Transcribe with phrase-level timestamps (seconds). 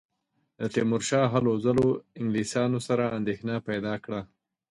[0.59, 1.87] د تیمورشاه هلو ځلو
[2.19, 4.21] انګلیسیانو سره اندېښنه پیدا کړه.